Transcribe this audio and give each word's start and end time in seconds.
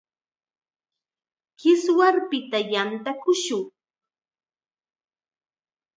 Kiswarpita 1.59 2.59
yantakushun. 2.73 3.63